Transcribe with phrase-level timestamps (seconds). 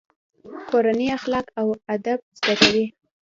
[0.69, 2.85] کورنۍ اخلاق او ادب زده کوي.